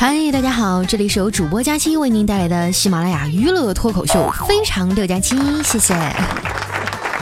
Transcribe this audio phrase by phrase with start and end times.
[0.00, 5.94] 嗨，大家好，这里是由主播佳期为您带来的喜马拉雅娱乐脱口秀，非常六加七，谢谢。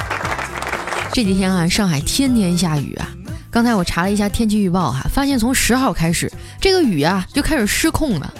[1.13, 3.09] 这几天啊，上海天天下雨啊。
[3.51, 8.33] 刚才我查了一下天气预报哈，发现从十号开始，这个雨啊就开始失控了，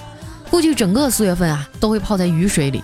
[0.49, 2.81] 估计整个四月份啊都会泡在雨水里。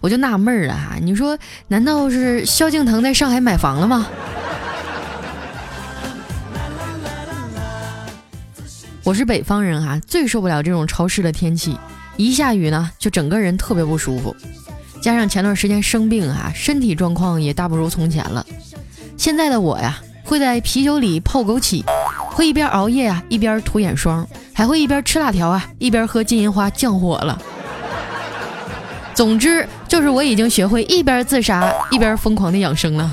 [0.00, 1.36] 我就纳闷儿了哈，你说
[1.68, 4.06] 难道是萧敬腾在上海买房了吗？
[9.10, 11.76] 我是北方人哈，最受不了这种潮湿的天气，
[12.16, 14.36] 一下雨呢就整个人特别不舒服，
[15.02, 18.46] 加上前段时间生病哈，身体状况也大不如从前了。
[19.16, 21.82] 现在的我呀，会在啤酒里泡枸杞，
[22.30, 27.36] 会一边熬夜啊一边涂眼霜，还会一边吃辣条啊一边喝金银花降火了。
[29.12, 33.12] 总之就是我已经学会一边自杀一边疯狂的养生了。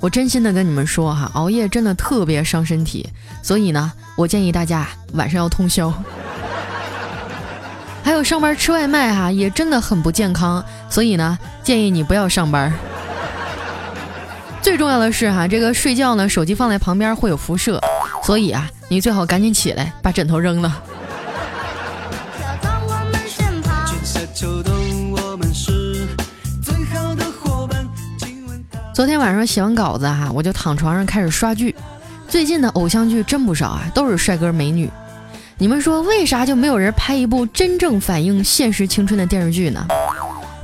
[0.00, 3.08] 我真心的跟你们说哈，熬夜真的特别伤身体，
[3.42, 5.92] 所以呢，我建议大家晚上要通宵。
[8.04, 12.72] 还有上班吃外卖哈，也真的很不健康，所以呢，建议你不要上班。
[14.62, 17.80] 最重要的是哈，这个睡觉呢，手机放在旁边会有辐射，
[18.22, 20.82] 所以啊，你最好赶紧起来把枕头扔了。
[28.98, 31.72] 昨天晚上写完稿子哈，我就躺床上开始刷剧。
[32.26, 34.90] 最近的偶像剧真不少啊，都是帅哥美女。
[35.56, 39.86] 你们说为啥就没有人拍一部真正反映现实青春的电视剧呢？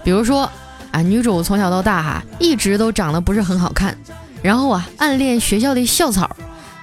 [0.02, 0.50] 比如说
[0.91, 3.96] 啊，女主从小到大哈一直都长得不是很好看，
[4.42, 6.28] 然后啊暗恋学校的校草，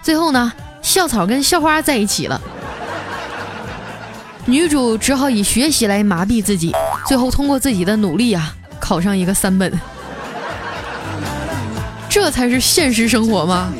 [0.01, 2.39] 最后呢校草跟校花在一起了，
[4.45, 6.73] 女主只好以学习来麻痹自己，
[7.05, 9.69] 最后通过自己的努力啊考上一个三本。
[12.11, 13.71] 这才是现实生活吗？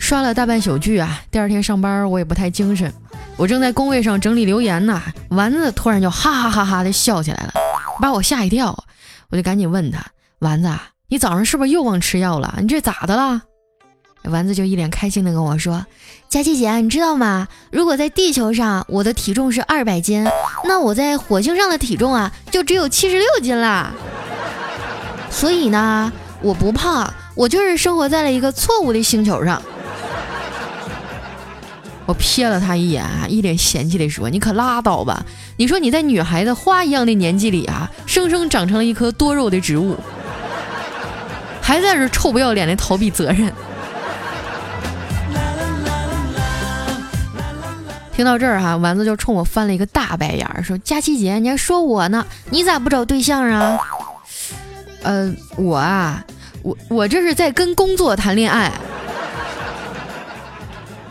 [0.00, 2.92] 刷了大半宿剧啊，第二天上班我也不太精神。
[3.36, 7.52] 我正在工位上整理留言呢，丸子突然就哈哈哈哈的笑起来了，
[8.00, 8.76] 把我吓一跳。
[9.28, 10.04] 我就赶紧问他
[10.40, 10.68] ：“丸子，
[11.06, 12.58] 你早上是不是又忘吃药了？
[12.60, 13.42] 你这咋的了？”
[14.24, 15.86] 丸子就一脸开心的跟我说
[16.28, 17.48] ：“佳琪姐，你知道吗？
[17.70, 20.28] 如果在地球上我的体重是二百斤，
[20.64, 23.92] 那我在火星上的体重啊就只有七十六斤啦。
[25.30, 29.60] 所以呢，我不胖，我就是生活在了一个错误的星球上。
[32.04, 35.24] ”我瞥了他一眼，一脸嫌弃的说：“你可拉倒吧！
[35.56, 39.96] 你说你在女孩子花一样的年纪里啊，生生长成了一棵多肉的植物，
[41.62, 43.50] 还在这臭不要脸的逃避责任。”
[48.20, 52.26] 听到这儿哈，丸子就冲我翻了一个大白眼儿，说：“佳琪姐，你还说我呢？
[52.50, 53.78] 你咋不找对象啊？”
[55.02, 56.22] 呃，我啊，
[56.60, 58.70] 我我这是在跟工作谈恋爱。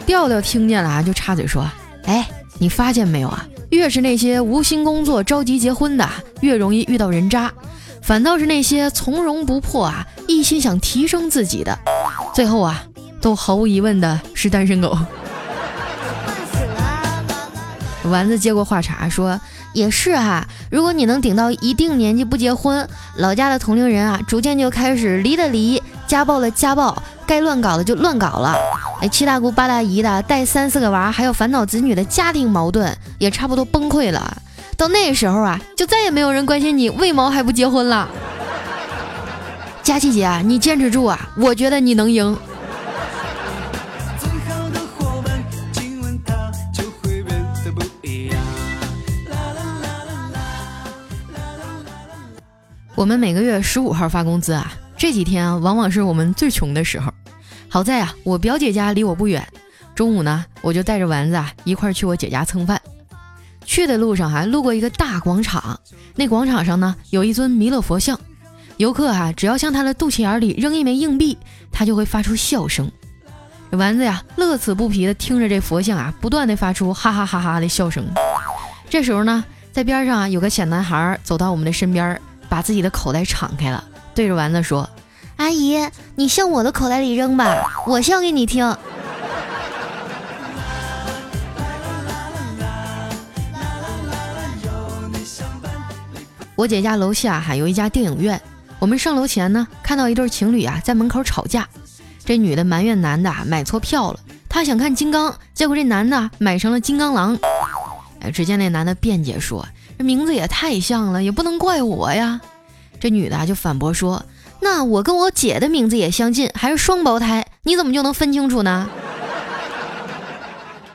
[0.06, 1.68] 调调听见了啊，就插嘴说
[2.06, 3.44] ：“哎，你发现没有啊？
[3.72, 6.08] 越是那些无心工作、着急结婚的，
[6.42, 7.50] 越容易遇到人渣；
[8.04, 11.76] 反倒是那些从容不迫啊，一心想提升自己的，
[12.36, 12.84] 最后啊，
[13.20, 14.96] 都毫无疑问的是单身狗。”
[18.10, 19.40] 丸子接过话茬说
[19.74, 28.56] ：“也是哈，如果你能顶到一定年纪不结婚，老家的同龄人啊，逐渐就开始离的离，家暴的家暴，该乱搞的就乱搞了。
[29.02, 34.42] 哎，七大姑八大姨的带三四个娃，还有烦恼子女的家庭矛盾也差不多崩溃了。
[34.76, 38.10] 到那时候啊，就再也没有人关心你为毛还不结婚了。
[39.84, 42.38] 佳琪姐，你坚持住啊，我觉得你能赢。”
[53.00, 57.10] 我们每个月十五号发工资啊，这几天啊，往往是我们最穷的时候。
[57.70, 59.48] 好在啊，我表姐家离我不远，
[59.96, 62.82] 中午呢，我就带着丸子啊一块去我姐家蹭饭。
[63.64, 65.80] 去的路上还路过一个大广场，
[66.18, 68.20] 那广场上呢有一尊弥勒佛像，
[68.76, 71.38] 游客哈只要向他的肚脐眼里扔一枚硬币，
[71.72, 72.92] 他就会发出笑声。
[73.72, 78.06] 丸子呀乐此不疲的听着这佛像啊不断的发出哈哈哈哈的笑声。
[78.90, 82.22] 这时候呢，在边上啊有个小男孩走到我们的身边。
[82.50, 83.84] 把自己的口袋敞开了，
[84.16, 84.90] 对着丸子说
[85.38, 88.76] ：“阿姨，你向我的口袋里扔吧，我笑给你听。”
[96.56, 98.42] 我姐家楼下还有一家电影院，
[98.80, 101.66] 我们上楼前呢，看到一对情侣啊在门口吵架。
[102.26, 104.20] 这女的埋怨男的啊买错票了，
[104.50, 107.38] 她想看金刚，结果这男的买成了金刚狼。
[108.20, 109.66] 哎，只见那男的辩解说。
[110.00, 112.40] 这名字也太像了，也不能怪我呀。
[113.02, 114.24] 这女的就反驳说
[114.62, 118.90] ：“那我跟我姐的名字也相近，还是双胞胎，你怎么就能分清楚呢？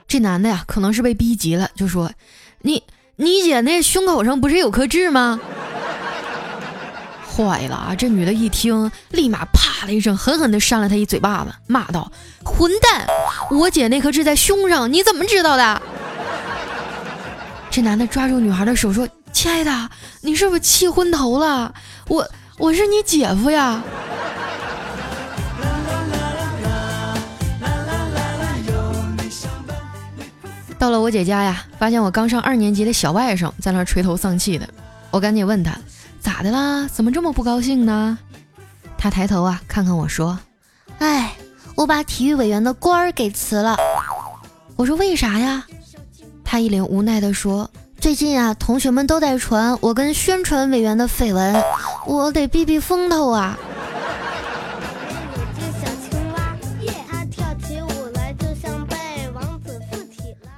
[0.08, 2.10] 这男的呀，可能是被逼急了，就说
[2.64, 2.82] ：“你
[3.16, 5.38] 你姐那胸口上不是有颗痣吗？”
[7.36, 7.94] 坏了啊！
[7.94, 12.10] 这女的一听，立马啪的一声，狠狠地扇了他一嘴巴子，骂道
[12.42, 13.06] ：“混蛋！
[13.50, 15.82] 我姐那颗痣在胸上，你怎么知道的？”
[17.74, 19.90] 这男的抓住女孩的手说：“亲爱的，
[20.20, 21.74] 你是不是气昏头了？
[22.06, 22.24] 我
[22.56, 23.82] 我是你姐夫呀。”
[30.78, 34.68] 到了我姐家呀，发现我刚上二年级的小外甥在那垂头丧气的，
[35.10, 35.76] 我赶紧问他。
[36.20, 36.86] 咋的啦？
[36.86, 38.16] 怎么这么不高兴呢？
[38.96, 40.38] 他抬头啊，看看我说
[41.00, 41.32] ：“哎，
[41.74, 43.76] 我把体育委员的官儿给辞了。”
[44.78, 45.66] 我说：“为啥呀？”
[46.44, 51.61] 他一脸无奈地说：“最近啊，同学们都在传我跟宣传委员的绯闻，
[52.06, 53.58] 我得避避风头啊。”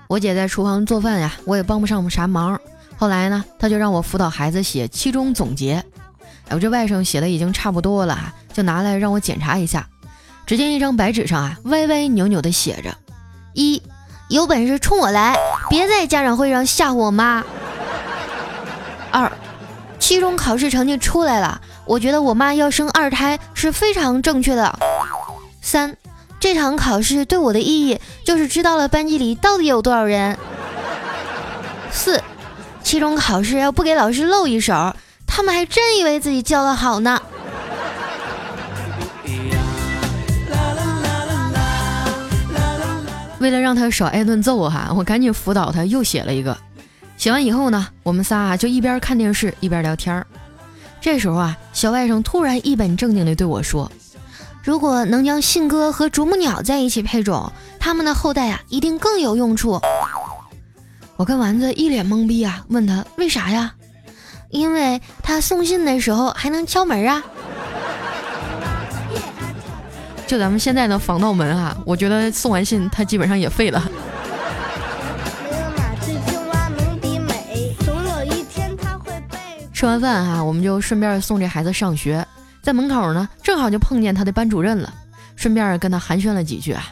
[0.09, 2.61] 我姐在厨房做饭呀，我也帮不上啥忙。
[2.97, 5.85] 后来呢，她就让我辅导孩子写期中总结。
[6.49, 9.88] 哎，我这外甥写的已经差不多了，就拿来让我检查一下。
[10.47, 12.97] 只见一张白纸上啊，歪歪扭扭的写着：
[13.53, 13.83] 一，
[14.29, 15.37] 有本事冲我来，
[15.68, 17.44] 别在家长会上吓唬我妈。
[19.10, 19.30] 二，
[19.98, 24.78] 期中考试成绩出来了，我觉得我妈要生二胎是非常正确的。
[25.60, 25.96] 三，
[26.38, 30.38] 这场考试对我的意义就是知道了班级里到底有多少人。
[31.90, 32.22] 四。
[32.82, 34.94] 期中考试要不给老师露一手，
[35.26, 37.20] 他们还真以为自己教的好呢。
[43.46, 46.58] 为了让他少挨顿揍哈，我赶紧辅导他又写了一个。
[47.16, 50.26] 写完以后呢，我们仨就一边看电视一边聊天儿。
[51.00, 53.88] 这时候啊，小外甥突然一本正经地对我说
[54.64, 59.81] ：“如果能将信鸽和啄木鸟在一起配种，他们的后代啊一定更有用处。”
[61.16, 63.72] 我跟丸子一脸懵逼啊，问他为啥呀？
[64.50, 67.22] 因为他送信的时候还能敲门啊。
[70.26, 73.82] 就咱们现在的防盗门啊，我觉得送完信它基本上也废了。
[79.73, 82.26] 吃完饭哈，我们就顺便送这孩子上学，
[82.62, 84.93] 在门口呢，正好就碰见他的班主任了，
[85.37, 86.82] 顺便跟他寒暄了几句啊。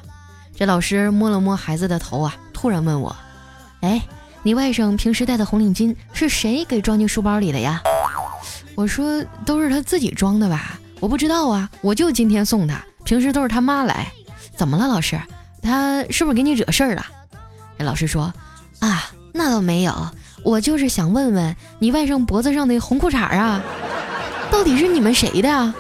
[0.55, 3.17] 这老师摸了摸孩子的头啊，突然问我。
[3.81, 4.01] 哎，
[4.43, 7.83] 你外甥平时戴的红领巾是谁给装进书包里的呀？
[8.77, 14.11] 我说都是他自己装的吧，我不知道啊，我就今天送他，平时都是他妈来。
[14.57, 15.21] 怎么了，老师？
[15.63, 17.05] 他是不是给你惹事儿了？
[17.79, 18.33] 老师说
[18.79, 20.09] 啊，那倒没有，
[20.43, 23.63] 我就是想问问你外甥脖子上的红裤衩啊，
[24.51, 25.75] 到底是你们谁的啊？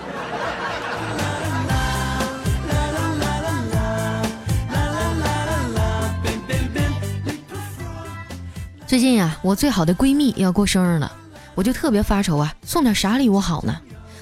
[8.87, 11.12] 最近呀，我最好的闺蜜要过生日了，
[11.55, 13.77] 我就特别发愁啊，送点啥礼物好呢？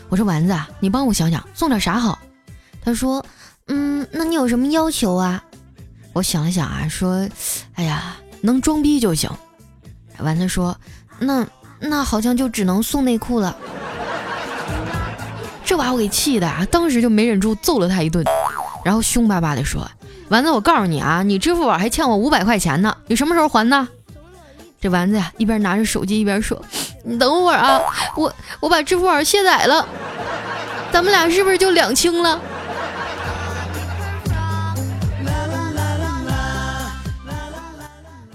[0.08, 2.18] 我说丸子，你帮我想想，送点啥好？
[2.84, 3.24] 他说，
[3.68, 5.42] 嗯，那你有什么要求啊？
[6.12, 7.28] 我想了想啊，说，
[7.74, 9.30] 哎呀，能装逼就行。
[10.18, 10.76] 丸子说，
[11.18, 11.46] 那
[11.80, 13.56] 那好像就只能送内裤了。
[15.64, 18.24] 这把我给气的啊，当时就没忍住揍了他一顿，
[18.84, 19.90] 然后凶巴巴的说，
[20.28, 23.88] 丸子，我告诉你啊，你支付宝还欠我五百块钱呢，你什么时候还呢？
[24.80, 26.60] 这丸子呀，一边拿着手机一边说
[27.04, 27.80] ：“你等会儿啊，
[28.16, 29.86] 我我把支付宝卸载了，
[30.92, 32.38] 咱们俩是不是就两清了？”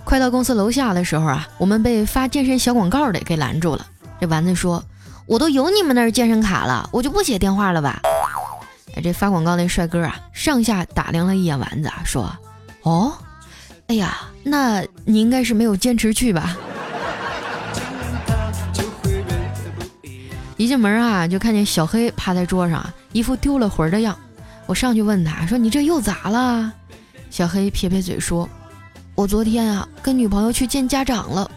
[0.07, 3.85] 快到公司楼下的时候啊，我们被发健身小广告的给拦住了。
[4.21, 4.81] 这丸子说
[5.27, 7.99] ：“我都有你们那儿健身卡了，我就不写电话了吧？”，
[9.03, 12.33] 这发广告那帅哥啊，上下打量了一眼丸子啊，说
[12.83, 13.11] ：“哦。”
[13.87, 16.55] 哎呀，那你应该是没有坚持去吧？
[20.55, 24.17] 一进门啊，就看见小黑趴在桌上，一副丢了魂的样。
[24.67, 26.71] 我上去问他说：“你这又咋了？”
[27.29, 28.47] 小黑撇撇嘴说
[29.17, 31.49] ：“我昨天啊，跟女朋友去见家长了。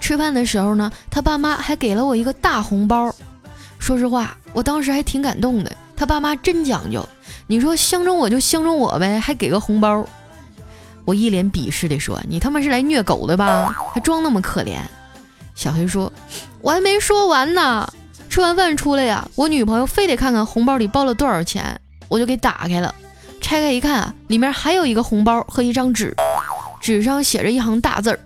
[0.00, 3.14] 吃饭的时候呢，他爸妈还给了我一个大红包。
[3.78, 5.70] 说实话，我当时还挺感动的。
[5.96, 7.08] 他爸妈真讲究，
[7.46, 10.04] 你说相中我就相中我呗，还给个红包。”
[11.06, 13.72] 我一脸鄙视地说：“你他妈是来虐狗的吧？
[13.94, 14.80] 还装那么可怜。”
[15.54, 16.12] 小黑说
[16.60, 17.88] ：“我还没说完呢。
[18.28, 22.92] 吃完饭出来呀，我女朋友非得看看红包里包了多少钱，我就给打开了。
[23.40, 26.12] 拆开一看，里面还有一个红包和一张纸，
[26.86, 28.20] 纸上写着一行大字儿：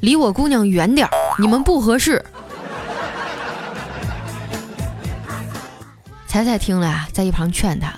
[0.00, 2.22] 离我姑娘远点儿，你们不合适。”
[6.28, 7.90] 彩彩听了呀，在一旁劝他：“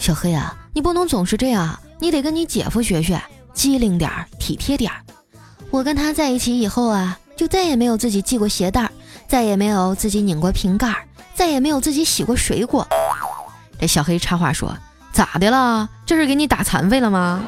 [0.00, 4.96] 小黑啊，你不能总是这样，你得跟你姐夫学学，机灵点儿，体贴点儿。
[5.70, 8.90] 我跟他在一起以后啊，就再也没有自己系过鞋带，
[9.28, 12.88] 再也没有自己拧过瓶盖，再也没有自己洗过水果。”
[13.78, 14.74] 这小黑插话说
[15.12, 15.90] ：“咋的了？
[16.06, 17.44] 这是给你打残废了吗？”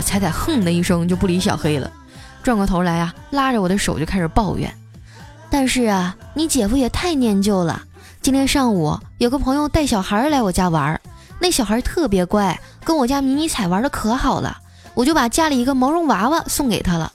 [0.00, 1.90] 彩彩哼的一声就不理小黑了，
[2.42, 4.72] 转过头来啊，拉着我的手就开始抱怨。
[5.50, 7.82] 但是啊，你姐夫也太念旧了。
[8.22, 11.00] 今天上午有个朋友带小孩来我家玩，
[11.40, 14.58] 那小孩特别乖，跟我家迷你彩玩的可好了，
[14.94, 17.10] 我就把家里一个毛绒娃娃送给他了。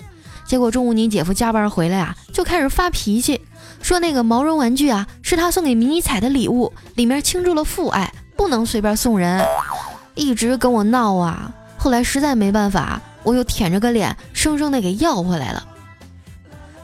[0.46, 3.40] 结果中午你姐夫加班回来啊，就开始发脾气，
[3.82, 9.46] 说那个毛绒玩具啊是他送给迷你彩的礼物，里面倾注了父爱，不能随便送人，
[10.14, 11.52] 一直跟我闹啊。
[11.86, 15.64] 后来实在没办法，我又舔着个脸，生生的给要回来了。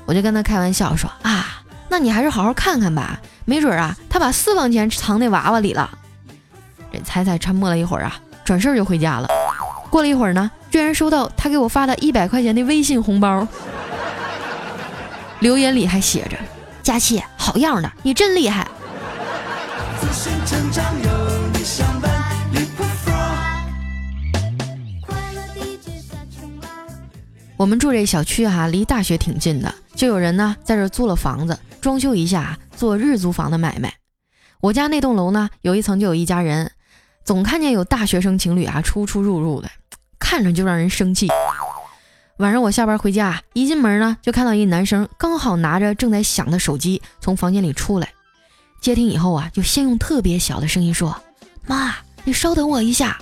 [0.05, 5.89] 我就跟他开玩笑说啊，那你还是好好看看吧，没准啊，他把私房钱藏那娃娃里了。
[6.93, 8.13] 这彩彩沉默了一会儿啊，
[8.46, 9.27] 转身就回家了。
[9.89, 13.48] 过了一会儿呢，居然收到他给我发的一百块钱的微信红包，
[15.39, 16.38] 留言里还写着
[16.84, 18.67] ：“佳期，好样的，你真厉害。”
[20.00, 21.20] 自信成长有
[27.61, 33.93] 我们住这小区哈，离大学挺近的，就有人呢在这租了房子，装修一下做日租房的买卖。
[34.61, 36.71] 我家那栋楼呢，有一层就有一家人，
[37.23, 39.69] 总看见有大学生情侣啊出出入入的，
[40.17, 41.29] 看着就让人生气。
[42.37, 48.11] 晚上我下班回家，一进门呢就看到一男生刚好拿着正在响的手机从房间里出来，
[48.81, 51.15] 接听以后啊，就先用特别小的声音说
[51.67, 53.19] ：“妈，你稍等我一下。”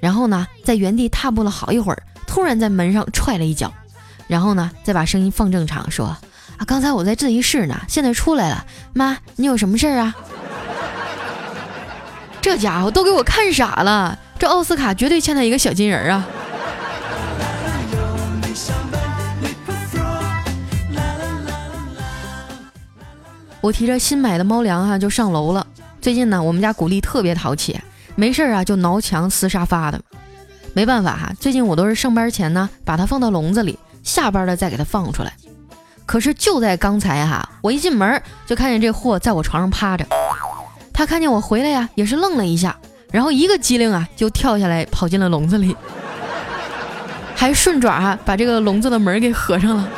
[0.00, 2.02] 然后呢，在原地踏步了好一会儿。
[2.32, 3.70] 突然在门上踹了一脚，
[4.26, 6.06] 然后呢，再把声音放正常，说
[6.56, 8.64] ：“啊，刚才我在自习室呢，现在出来了。
[8.94, 10.16] 妈，你有什么事儿啊？”
[12.40, 16.26] 这家伙都给我看傻了，这奥斯卡绝对欠他一个小金人啊！
[23.60, 25.66] 我提着新买的猫粮哈就上楼了。
[26.00, 27.78] 最近呢，我们家古丽特别淘气，
[28.14, 30.00] 没事啊就挠墙撕沙发的。
[30.74, 35.32] 没办法哈，最近我都是上班前呢，把它放到笼子里，下班了再给它放出来。
[36.06, 40.06] 可是就在刚才哈，我一进门就看见这货在我床上趴着。
[40.92, 42.76] 他看见我回来呀，也是愣了一下，
[43.10, 45.76] 然后一个机灵啊，就跳下来跑进了笼子里，
[47.34, 49.88] 还顺爪啊把这个笼子的门给合上了。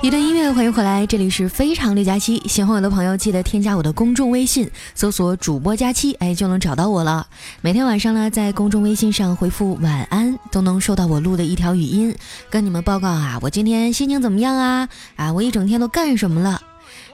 [0.00, 2.38] 一段音乐，欢迎回来，这里是非常六加七。
[2.46, 7.26] 喜欢我的朋友，记得添加我的公众微信，搜索主播佳期，哎，就能找到我了。
[7.60, 12.14] 每天晚上呢，在公众微信上回复晚安，都能收到我录的一条语音，
[12.48, 14.88] 跟你们报告啊，我今天心情怎么样啊？
[15.16, 16.60] 啊，我一整天都干什么了？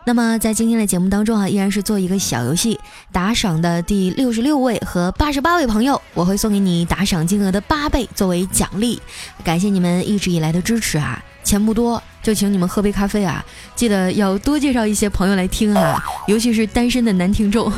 [0.06, 2.78] 那么在今天的节目当中啊，依然是做一个小游戏，
[3.10, 9.00] 打赏的第六十六位和八十八位朋友，我会送给你打赏金额的八倍作为奖励。
[9.42, 11.22] 感谢你们一直以来的支持啊！
[11.42, 13.42] 钱不多，就请你们喝杯咖啡啊！
[13.74, 17.72] 记得要多介绍一些朋友来听啊，尤其是单身的男听众。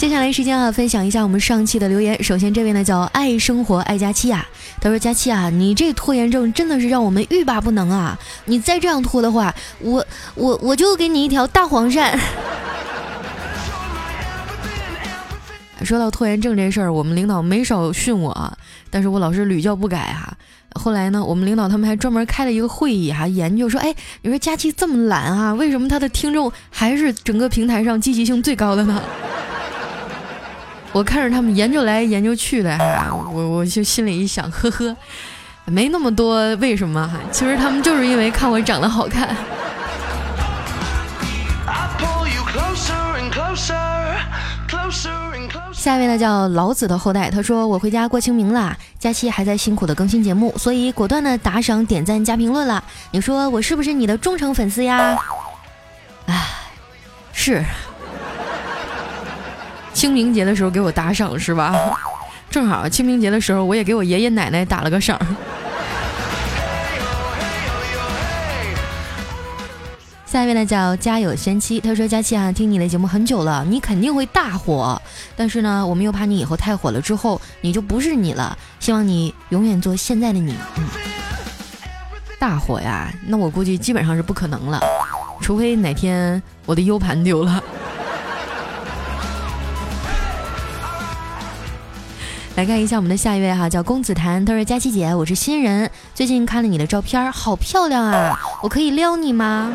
[0.00, 2.24] 接下来时间啊，分享一下我们上期的留言。
[2.24, 4.48] 首先这位呢叫爱生活爱佳期啊，
[4.80, 8.18] 他说佳期啊，你这拖延症真的是让我们欲罢不能啊！
[8.46, 10.02] 你再这样拖的话，我
[10.36, 12.18] 我我就给你一条大黄鳝。
[15.82, 18.56] 说到拖延症这事儿，我们领导没少训我，啊，
[18.88, 20.32] 但是我老是屡教不改哈。
[20.76, 29.02] 后来呢，我们领导他们还专门开了一个会议哈，研究说，哎，你说佳期这么懒啊，为什么他的听众还是整个平台上积极性最高的呢？
[30.92, 34.96] 我看着他们研究来研究去的哈，我我就心里一想，呵呵，
[35.64, 39.34] 没那么多为什么哈，其实他们就是因为看我长得好看。
[45.72, 52.82] 下一位呢叫老子的后代，他说我回家过清明了，佳期还在辛苦的更新节目，所以果断的打赏、点赞、加评论了。
[53.12, 55.16] 你说我是不是你的忠诚粉丝呀？
[56.26, 56.48] 唉，
[57.32, 57.64] 是。
[60.00, 61.76] 清明节的时候给我打赏是吧？
[62.48, 65.20] 正好清明节的时候我也给我爷爷奶奶打了个赏。
[70.24, 74.98] 下一位呢叫家有仙妻，他说佳期啊，听你的节目很久了，你肯定会大火，
[75.36, 80.56] 但是呢，我们又怕你以后太火了之后你就不是你了，希望你永远做现在的你。
[80.78, 80.84] 嗯，
[82.38, 84.80] 大火呀，那我估计基本上是不可能了，
[85.42, 87.62] 除非哪天我的 U 盘丢了。
[92.60, 99.72] 来看一下我们的下一位哈，叫公子谭，他说佳琪姐，我是新人，最近看了你的照片，好漂亮啊，我可以撩你吗？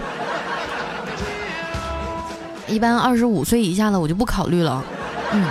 [2.67, 4.83] 一般二十五岁以下的我就不考虑了，
[5.31, 5.45] 嗯，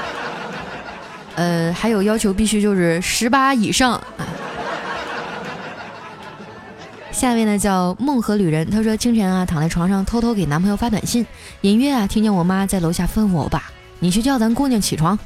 [1.34, 4.00] 呃，还有要求必须就是十八以上。
[7.10, 11.26] 下一位呢叫梦河旅人，他说清晨啊躺在床上偷偷给男朋友发短信，
[11.62, 13.64] 隐约啊听见我妈在楼下吩咐我爸，
[13.98, 15.18] 你去叫咱姑娘起床。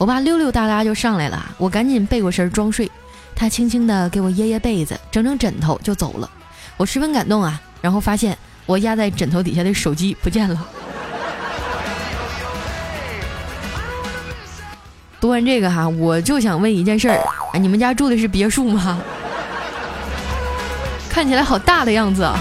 [0.00, 2.90] 我爸溜溜达达就上来了，我赶紧背过身装睡，
[3.36, 6.30] 他轻轻的给我掖掖被子，整整枕头就走了。
[6.78, 10.66] 我十分感动啊，然后发现我压在枕头底下的手机不见了。
[15.20, 17.18] 读完这个哈，我就想问一件事儿，
[17.52, 18.98] 啊，你们家住的是别墅吗？
[21.10, 22.38] 看起来好大的样子啊！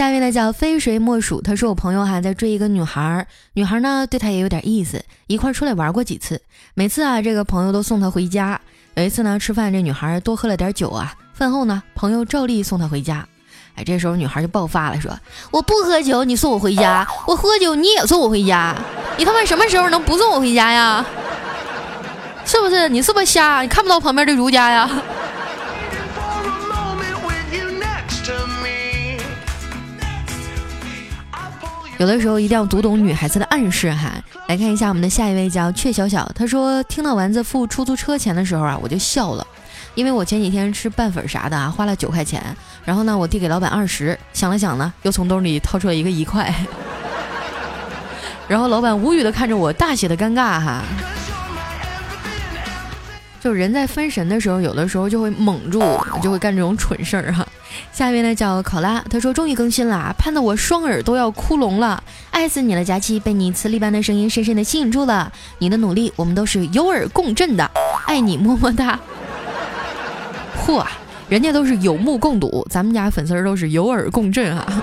[0.00, 6.40] 下一位呢叫非谁莫属，他说我朋友哈在追一个女孩，女孩呢对他也有点意思，一块出来玩过几次，
[6.72, 8.58] 每次啊这个朋友都送她回家。
[8.94, 13.28] 有一次呢吃饭，这女孩多喝了点酒啊，饭后呢朋友照例送她回家。
[13.74, 15.14] 哎，这时候女孩就爆发了，说
[15.52, 18.74] ：“我不喝酒，你送我回家；我喝酒，你也送我回家。
[19.18, 21.04] 你他妈什么时候能不送我回家呀？
[22.46, 22.88] 是不是？
[22.88, 23.60] 你是不是瞎？
[23.60, 24.88] 你看不到旁边的如家呀？”
[32.00, 34.10] 有的时候一定要读懂女孩子的暗示哈。
[34.48, 39.46] 来看一下我们的下一位叫雀小小，他说：“听到丸子付出租车钱的时候啊，我就笑了。”
[39.94, 42.42] 因为我前几天吃拌粉啥的啊，花了九块钱，
[42.86, 46.50] 然后呢，我递给老板二十，想了想呢，又从兜里掏出了一个一块，
[48.48, 50.82] 然后老板无语的看着我，大写的尴尬哈。
[53.42, 55.82] 就人在分神的时候，有的时候就会猛住，
[56.22, 57.46] 就会干这种蠢事儿哈。
[57.92, 67.70] 下一位呢叫考拉，他说终于更新了，盼得我双耳都要窟聋了，爱死你了，佳期，被你磁力般的声音深深的吸引住了，你的努力我们都是有耳共振的，
[68.08, 68.98] 爱你么么哒。
[70.64, 70.86] 嚯，
[71.28, 74.82] 人家都是有目共睹，咱们家粉丝都是有耳共振啊！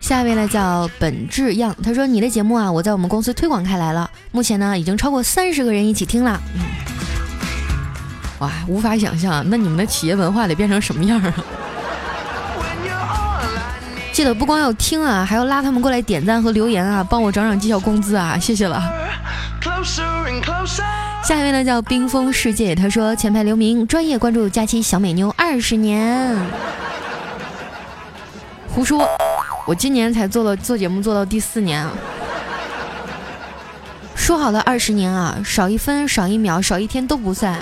[0.00, 6.40] 下一位呢叫本质样，他说你的节目啊，我在我们公司推广开来了，目前呢已经超过三十个人一起听了。
[8.38, 11.34] 哇，无法想象，那你们的企业文化得变成什么样啊？
[14.12, 18.82] 记得不光要听啊，还要拉他们过来点赞和留言啊，帮我涨涨绩效工资啊，谢谢了。
[21.22, 26.36] 下一位呢叫冰封世界，他说前排留名，专业关注佳期小美妞二十年。
[28.68, 29.06] 胡说，
[29.66, 31.92] 我今年才做了做节目做到第四年啊。
[34.14, 37.58] 说好了二十年啊，少一分少一秒少一天都不算。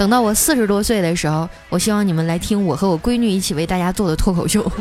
[0.00, 4.64] 等到我四十多岁的时候，我希望你们来听我和我闺女一起为大家做的脱口秀。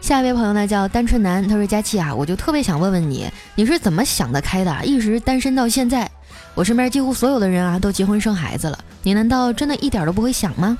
[0.00, 6.08] 下一位朋友呢叫单纯男，他说：“佳琪啊，我就特别想问问你，你是怎么想得开的，一直单身到现在？
[6.54, 10.78] 我身边几乎所有的人啊都结婚生孩子了，你难道真的一点都不会想吗？”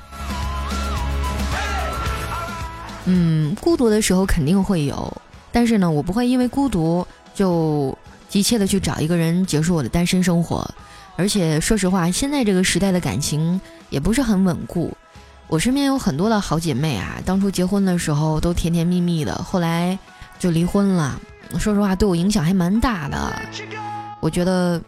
[3.03, 7.97] 嗯，孤独的时候肯定会有，但是呢，我不会因为孤独就
[8.29, 10.69] 急切的去找一个人结束我的单身生活。
[11.17, 13.59] 而且说实话，现在这个时代的感情
[13.89, 14.91] 也不是很稳固。
[15.47, 19.99] 我身边有很多的好姐妹啊，当初结婚的时候都甜甜蜜蜜的，后来
[20.39, 21.19] 就离婚了。
[21.59, 23.33] 说实话，对我影响还蛮大的。
[24.21, 24.81] 我觉得，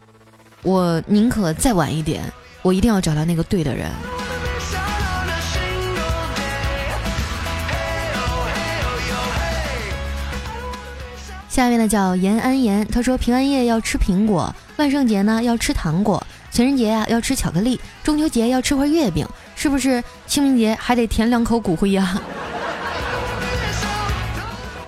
[0.61, 2.23] 我宁可再晚一点，
[2.61, 3.91] 我一定要找到那个对的人。
[11.53, 19.23] 下面呢叫严安言，他说平安夜要吃苹果，万圣节呢要吃糖果，情人节啊要吃巧克力，中秋节要吃块月饼。
[19.55, 22.19] 是不是清明节还得填两口骨灰呀？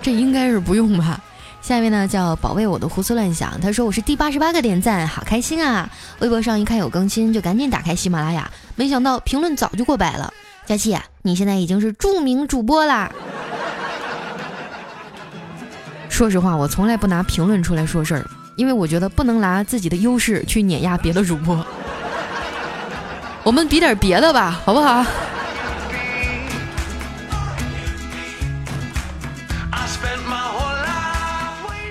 [0.01, 1.21] 这应该是不用吧。
[1.61, 5.87] 下一位呢叫保卫我的胡思乱想，他说我是第八十八个点赞，好开心啊！
[6.17, 10.33] 微博上一看有更新，就赶紧打开喜马拉雅，没想到评论早就过百了。
[10.65, 13.11] 佳琪，你现在已经是著名主播啦。
[16.15, 18.25] 说实话，我从来不拿评论出来说事儿，
[18.55, 21.61] 因为我觉得不能拿自己的优势去碾压别的主播。
[23.43, 25.05] 我们比点别的吧，好不好？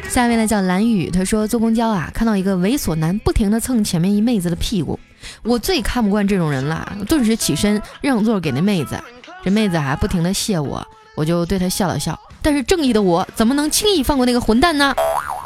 [0.08, 4.98] 下面呢叫蓝雨，他说坐公交啊，看到一个猥琐男不停的蹭前面一妹子的屁股，
[5.42, 8.98] 我最看不惯这种人了，顿时起身让座给那妹子，
[9.44, 10.82] 这妹子还不停的谢我，
[11.14, 14.94] 我就对她笑了笑，但是正义的我怎么能轻易放过那个混蛋呢？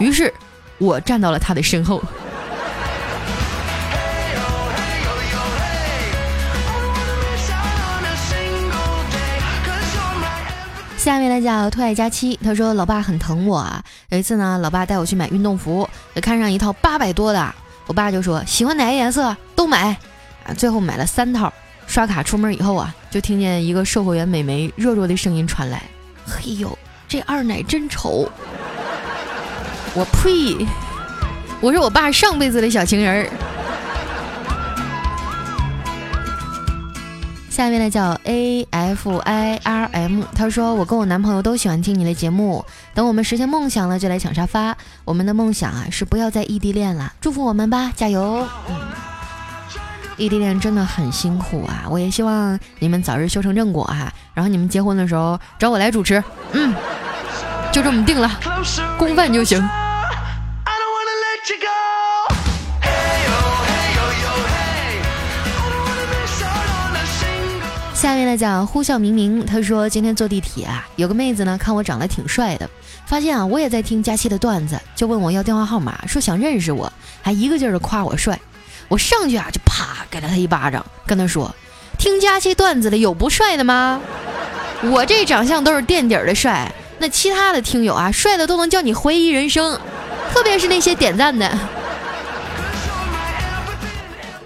[0.00, 0.34] 于是，
[0.78, 2.02] 我站到了他的身后。
[10.96, 13.80] 下面呢叫兔爱佳期，他说：“老爸很疼我啊。
[14.08, 15.88] 有一次呢，老爸带我去买运动服，
[16.20, 17.54] 看上一套八百多的，
[17.86, 19.96] 我爸就说喜欢哪个颜色都买，
[20.44, 21.50] 啊，最后买了三套。
[21.86, 25.84] 刷卡出门以后啊，就听见一个售货员美眉弱弱的声音传来：
[26.26, 26.76] 嘿呦，
[27.08, 28.30] 这二奶真丑！”
[29.94, 30.66] 我呸！
[31.60, 33.30] 我是我爸上辈子的小情人儿。
[37.50, 44.76] 下面呢叫 A F I R M，他说我跟我男朋友都喜欢听你的节目，等我们实现梦想了就来抢沙发。
[45.04, 48.46] 我们的梦想啊是不要再异地恋了，祝福我们吧，加油！
[48.68, 48.76] 嗯，
[50.18, 54.12] 异地恋真的很辛苦啊，我也希望你们早日修成正果哈。
[54.34, 56.74] 然后你们结婚的时候找我来主持，嗯，
[57.72, 58.28] 就这么定了，
[58.98, 59.62] 公办就行。
[67.94, 72.68] 下面呢讲呼啸明明，他说今天坐地铁啊，有个妹子呢看我长得挺帅的，
[73.06, 78.36] 发现啊我也在听佳期的段子，就问我要电话号码，说想认识我，还一个劲儿的夸我帅。
[78.88, 81.54] 我上去啊就啪给了他一巴掌，跟他说：
[81.98, 84.00] 听佳期段子的有不帅的吗？
[84.82, 89.78] 我这长相都是垫底的帅，那其他的听友啊帅的都能叫你怀疑人生，
[90.32, 91.58] 特别是那些点赞的。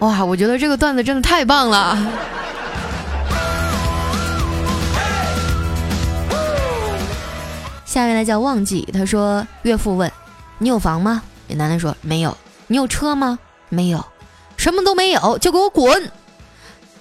[0.00, 1.96] 哇，我觉得这个段子真的太棒了。
[7.84, 10.10] 下面来叫忘记，他说岳父问
[10.58, 11.22] 你有房吗？
[11.46, 12.36] 那男的说没有。
[12.66, 13.38] 你有车吗？
[13.68, 14.04] 没有。
[14.62, 16.08] 什么都没有，就给我滚！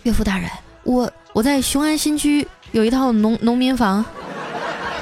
[0.01, 0.49] 岳父大人，
[0.81, 4.03] 我我在雄安新区有一套农农民房。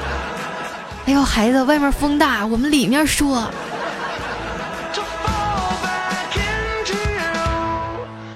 [1.08, 3.50] 哎呦，孩子，外面风大，我们里面说。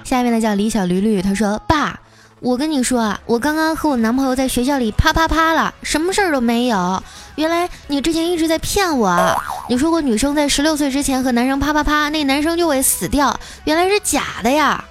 [0.04, 2.00] 下面呢叫李小驴驴，他说爸。
[2.40, 7.02] 我跟你说啊，我刚刚和我男朋友在学校里啪啪啪了，什么事儿都没有。
[7.36, 9.36] 原来你之前一直在骗我，
[9.68, 14.84] 你说过女生在十六岁之前和男生啪啪啪，那男生就会死掉，原来是假的呀！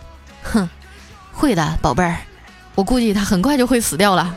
[0.43, 0.67] 哼，
[1.31, 2.17] 会的，宝贝儿，
[2.75, 4.35] 我估计他很快就会死掉了。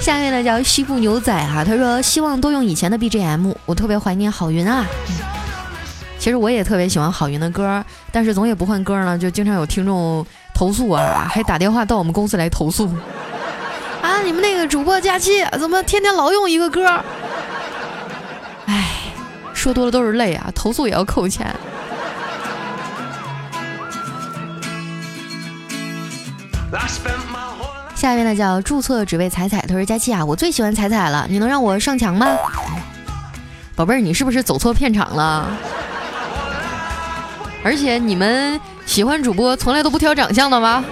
[0.00, 4.86] 下面呢叫西部牛仔哈，他说希望多用以前的 BGM，我特别怀念郝云啊。
[6.18, 12.88] 其实我也特别喜欢郝云的歌，但是总也不换歌呢，就经常有听众投诉啊，还打电话到我们公司来投诉
[14.00, 14.20] 啊！
[14.22, 17.02] 你们那个主播佳期怎么天天老用一个歌？
[18.66, 18.90] 哎，
[19.52, 20.50] 说多了都是泪啊！
[20.54, 21.54] 投诉也要扣钱。
[27.94, 32.26] 下一位呢叫注册只为彩彩，他说佳期啊，我最喜欢彩彩了，你能让我上墙吗？
[33.74, 35.48] 宝贝儿，你是不是走错片场了？
[37.64, 38.60] 而且你们
[38.92, 40.84] 喜欢主播从来都不挑长相的吗？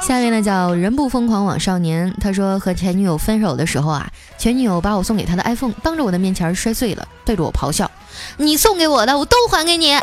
[0.00, 7.90] 下面呢叫人不疯狂枉少年，他说和前女友分手的时候啊，前女友把我送给她的 iPhone 当着我的面前摔碎了，对着我咆哮
[8.38, 9.98] ：“你送给我的我都还给你。”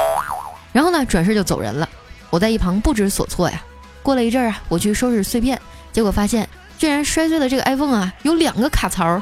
[0.74, 1.88] 然后呢转身就走人了，
[2.30, 3.62] 我在一旁不知所措呀。
[4.04, 5.58] 过了一阵啊，我去收拾碎片，
[5.94, 9.22] 结果发现居然摔碎了这个 iPhone 啊，有两个卡槽。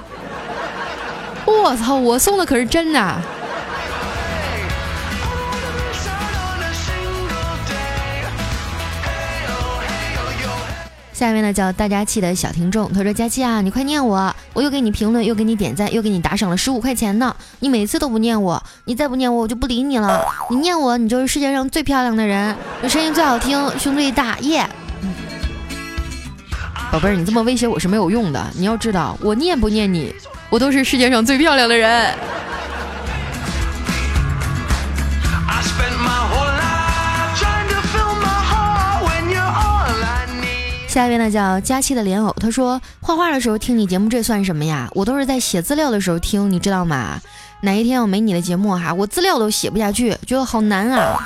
[1.46, 1.94] 我操！
[1.94, 3.22] 我送的可是真的。
[11.16, 14.36] 下面呢叫大家气的小听众，他说：“佳期啊，你快念我！
[14.52, 17.34] 我又给你评论，又给你点赞，又给你打赏了十五块钱呢。
[17.62, 20.22] 你每次都不念我，你再不念我，我就不理你了。
[20.50, 24.68] 你念我，你就是世界上最漂亮的人，你声音最好听，胸最大，耶！
[26.92, 28.46] 宝贝儿，你这么威胁我是没有用的。
[28.58, 30.14] 你要知道，我念不念你？”
[30.52, 32.14] 我都是世界上最漂亮的人。
[40.96, 44.90] 下面呢叫佳期的莲藕，他说画画的时候听你节目，这算什么呀？
[44.94, 47.20] 我都是在写资料的时候听，你知道吗？
[47.60, 51.20] 哪一天我没你的节目哈，我资料都写不下去，觉得好难啊！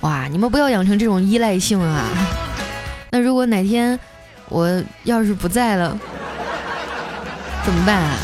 [0.00, 2.08] 哇，你们不要养成这种依赖性啊！
[3.10, 4.00] 那如果哪天
[4.48, 5.94] 我要是不在了？
[7.66, 8.16] 怎么办啊？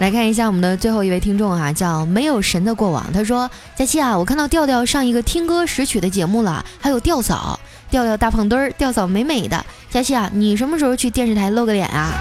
[0.00, 3.12] 来看一下我们的最后一位听众啊，叫没有神的过往。
[3.12, 7.60] 他说：“佳期啊，我看到调调上一个听歌识曲的节目了，还有调嫂，
[7.90, 9.62] 调调大胖墩儿，调嫂美美的。
[9.90, 12.12] 佳期啊，你什么时候去电视台露个脸啊？”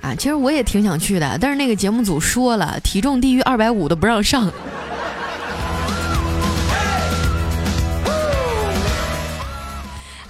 [0.00, 4.48] 啊，其实我也挺想去的，但是那个节目组说了，体重低于二百五的不让上。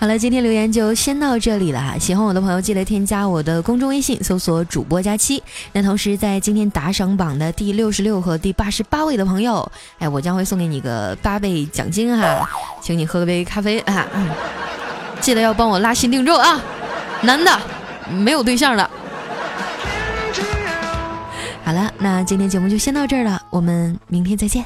[0.01, 1.99] 好了，今天留言就先到这里了哈。
[1.99, 5.43] 喜欢我的朋友，记得添加我的公众微信，搜索“主播佳期”。
[5.75, 12.49] 那同时，在今天打赏榜的第六十六和第八十八位的朋友，哎，我将会送给你个八倍奖金哈，
[12.81, 14.07] 请你喝杯咖啡啊。
[15.21, 16.63] 记得要帮我拉新订众啊，
[17.23, 17.61] 男的，
[18.09, 18.89] 没有对象的。
[21.65, 24.65] 好了，那今天节目就先到这儿了，我们明天再见。